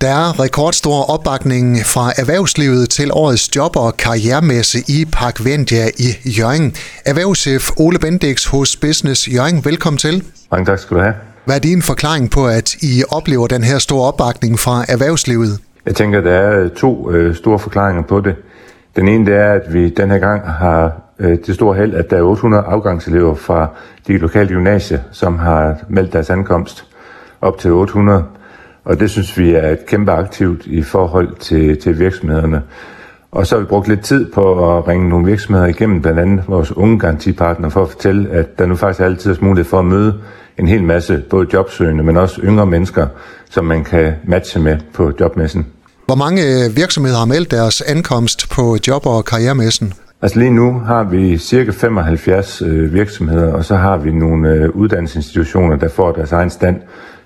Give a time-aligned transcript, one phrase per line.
[0.00, 6.08] Der er rekordstor opbakning fra erhvervslivet til årets job- og karrieremesse i Park Vendia i
[6.38, 6.74] Jørgen.
[7.06, 10.24] Erhvervschef Ole Bendix hos Business Jørgen, velkommen til.
[10.50, 11.14] Mange tak skal du have.
[11.44, 15.58] Hvad er din forklaring på, at I oplever den her store opbakning fra erhvervslivet?
[15.86, 18.34] Jeg tænker, der er to øh, store forklaringer på det.
[18.96, 22.10] Den ene det er, at vi den her gang har øh, det store held, at
[22.10, 23.68] der er 800 afgangselever fra
[24.06, 26.84] de lokale gymnasier, som har meldt deres ankomst
[27.40, 28.24] op til 800.
[28.84, 32.62] Og det synes vi er et kæmpe aktivt i forhold til, til virksomhederne.
[33.32, 36.44] Og så har vi brugt lidt tid på at ringe nogle virksomheder igennem, blandt andet
[36.48, 39.78] vores unge garantipartner, for at fortælle, at der nu faktisk er altid er mulighed for
[39.78, 40.14] at møde
[40.58, 43.06] en hel masse både jobsøgende, men også yngre mennesker,
[43.50, 45.66] som man kan matche med på jobmessen.
[46.06, 46.42] Hvor mange
[46.74, 49.92] virksomheder har meldt deres ankomst på job- og karrieremessen?
[50.22, 54.70] Altså lige nu har vi cirka 75 øh, virksomheder, og så har vi nogle øh,
[54.70, 56.76] uddannelsesinstitutioner, der får deres egen stand.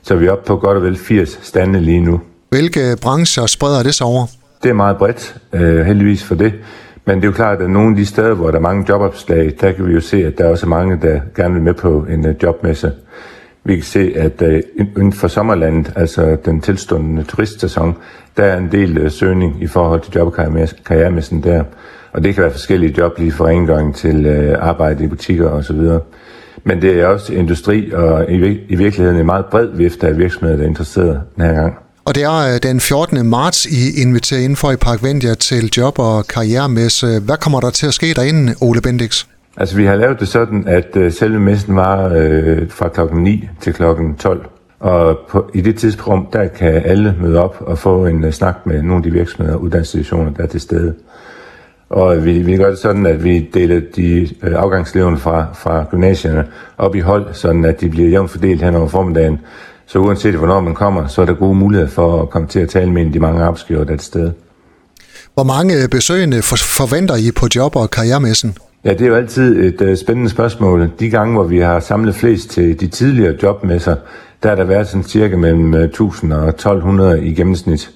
[0.04, 2.20] Så vi er oppe på godt og vel 80 stande lige nu.
[2.50, 4.26] Hvilke brancher spreder det sig over?
[4.62, 6.52] Det er meget bredt, øh, heldigvis for det.
[7.04, 9.54] Men det er jo klart, at nogle af de steder, hvor der er mange jobopslag,
[9.60, 12.06] der kan vi jo se, at der er også mange, der gerne vil med på
[12.10, 12.92] en uh, jobmesse.
[13.64, 17.96] Vi kan se, at uh, inden for sommerlandet, altså den tilstundende turistsæson,
[18.36, 21.64] der er en del uh, søgning i forhold til job- og karrieremessen der.
[22.12, 25.80] Og det kan være forskellige job, lige fra rengøring til uh, arbejde i butikker osv.
[26.65, 30.57] Men det er også industri, og i, i virkeligheden en meget bred vifte af virksomheder,
[30.57, 31.74] der er interesseret den her gang.
[32.04, 33.26] Og det er den 14.
[33.26, 37.20] marts, I inviterer ind for i Park Vendia til job- og karrieremesse.
[37.20, 39.26] Hvad kommer der til at ske derinde, Ole Bendix?
[39.57, 43.48] Altså, vi har lavet det sådan, at uh, selve messen var øh, fra klokken 9
[43.60, 44.46] til klokken 12.
[44.80, 48.66] Og på, i det tidspunkt, der kan alle møde op og få en uh, snak
[48.66, 50.95] med nogle af de virksomheder og uddannelsesinstitutioner, der er til stede.
[51.88, 56.46] Og vi, vi gør det sådan, at vi deler de øh, afgangslevende fra, fra gymnasierne
[56.79, 59.38] op i hold, sådan at de bliver jævnt fordelt hen over formiddagen.
[59.87, 62.68] Så uanset hvornår man kommer, så er der gode muligheder for at komme til at
[62.68, 64.32] tale med en af de mange arbejdsgiver, der er til stede.
[65.34, 68.56] Hvor mange besøgende forventer I på job- og karrieremessen?
[68.84, 70.91] Ja, det er jo altid et uh, spændende spørgsmål.
[71.00, 73.97] De gange, hvor vi har samlet flest til de tidligere jobmesser,
[74.42, 77.91] der har der været sådan cirka mellem 1000 og 1200 i gennemsnit.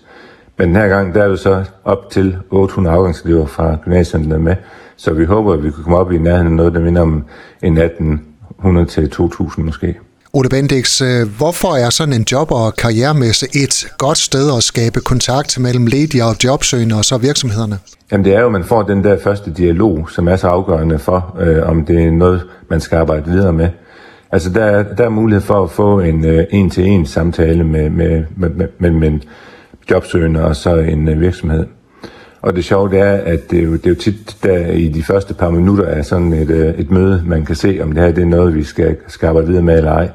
[0.59, 4.57] Men den her gang, der er det så op til 800 afgangselever fra gymnasierne med.
[4.97, 7.25] Så vi håber, at vi kan komme op i nærheden af noget, der minder om
[7.63, 9.99] en 1800 til 2000 måske.
[10.33, 11.03] Ole Bendix,
[11.39, 16.25] hvorfor er sådan en job- og karrieremesse et godt sted at skabe kontakt mellem ledige
[16.25, 17.79] og jobsøgende og så virksomhederne?
[18.13, 20.99] Jamen det er jo, at man får den der første dialog, som er så afgørende
[20.99, 23.69] for, øh, om det er noget, man skal arbejde videre med.
[24.33, 28.25] Altså der, er, der er mulighed for at få en øh, en-til-en samtale med, med,
[28.37, 29.21] med, med, med, med
[29.91, 31.67] jobsøgende og så en øh, virksomhed.
[32.43, 34.89] Og det sjove det er, at det er, jo, det er jo tit der i
[34.89, 38.03] de første par minutter er sådan et, øh, et møde, man kan se, om det
[38.03, 40.11] her det er noget, vi skal, skal arbejde videre med eller ej.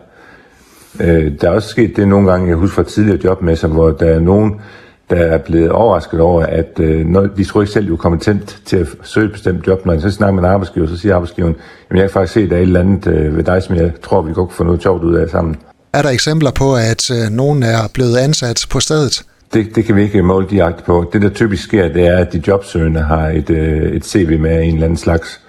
[0.99, 4.05] Øh, der er også sket det nogle gange, jeg husker fra tidligere jobmesser, hvor der
[4.05, 4.61] er nogen,
[5.09, 7.05] der er blevet overrasket over, at øh,
[7.37, 9.85] de tror ikke selv, de er kompetent til at søge et bestemt job.
[9.85, 11.55] Når de så snakker med en arbejdsgiver, så siger arbejdsgiveren,
[11.89, 13.75] jamen jeg kan faktisk se, at der er et eller andet øh, ved dig, som
[13.75, 15.55] jeg tror, vi godt kan få noget sjovt ud af sammen.
[15.93, 19.23] Er der eksempler på, at øh, nogen er blevet ansat på stedet?
[19.53, 21.09] Det, det kan vi ikke måle direkte på.
[21.13, 24.63] Det, der typisk sker, det er, at de jobsøgende har et, øh, et CV med
[24.63, 25.39] en eller anden slags.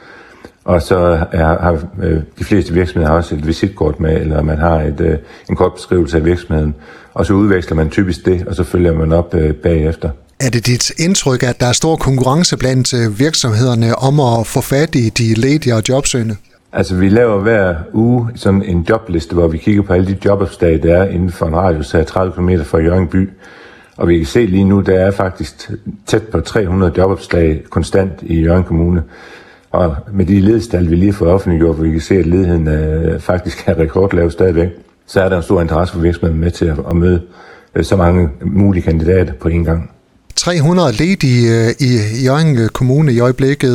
[0.65, 0.97] Og så
[1.33, 5.01] er, har øh, de fleste virksomheder har også et visitkort med, eller man har et,
[5.01, 5.19] øh,
[5.51, 6.75] en kort beskrivelse af virksomheden.
[7.15, 10.11] Og så udveksler man typisk det, og så følger man op øh, bagefter.
[10.41, 14.95] Er det dit indtryk, at der er stor konkurrence blandt virksomhederne om at få fat
[14.95, 16.37] i de ledige og jobsøgende?
[16.73, 20.83] Altså, vi laver hver uge sådan en jobliste, hvor vi kigger på alle de jobopslag,
[20.83, 23.31] der er inden for en radius af 30 km fra Jørgen by.
[23.97, 25.71] Og vi kan se lige nu, der er faktisk
[26.07, 29.03] tæt på 300 jobopslag konstant i Jørgen Kommune.
[29.71, 32.67] Og med de ledstal, vi lige har fået offentliggjort, hvor vi kan se, at ledigheden
[32.67, 34.69] er, faktisk er rekordlav stadigvæk,
[35.07, 37.23] så er der en stor interesse for virksomheden med til at, at møde
[37.83, 39.91] så mange mulige kandidater på en gang.
[40.37, 43.73] 300 ledige i Jørgen Kommune i øjeblikket.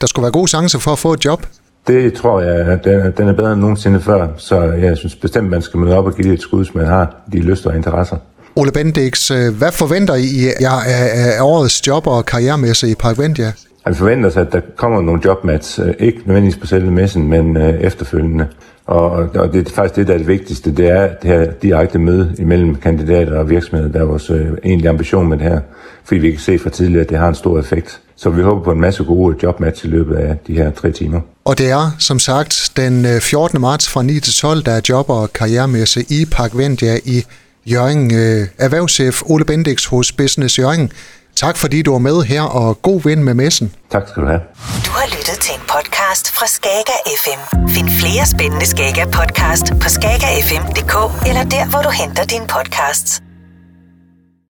[0.00, 1.46] Der skulle være gode chancer for at få et job.
[1.86, 5.50] Det tror jeg, den er, den er bedre end nogensinde før, så jeg synes bestemt,
[5.50, 7.76] man skal møde op og give det et skud, hvis man har de lyster og
[7.76, 8.16] interesser.
[8.56, 13.52] Ole Bendix, hvad forventer I ja, af årets job- og karrieremesse i Park Vendia?
[13.88, 18.46] Vi forventer sig, at der kommer nogle jobmats, ikke nødvendigvis på selve messen, men efterfølgende.
[18.86, 21.98] Og, og det er faktisk det, der er det vigtigste, det er det her direkte
[21.98, 25.60] møde imellem kandidater og virksomheder, der er vores øh, egentlige ambition med det her.
[26.04, 28.00] Fordi vi kan se fra tidligere, at det har en stor effekt.
[28.16, 31.20] Så vi håber på en masse gode jobmatch i løbet af de her tre timer.
[31.44, 33.60] Og det er, som sagt, den 14.
[33.60, 37.24] marts fra 9 til 12, der er job- og karrieremesse i Park Vendia i
[37.66, 38.10] Jørgen.
[38.58, 40.92] Erhvervschef Ole Bendix hos Business Jørgen.
[41.36, 43.74] Tak fordi du var med her, og god vind med messen.
[43.90, 44.40] Tak skal du have.
[44.86, 47.68] Du har lyttet til en podcast fra Skager FM.
[47.68, 50.94] Find flere spændende Skager podcast på skagerfm.dk
[51.28, 53.22] eller der, hvor du henter dine podcasts.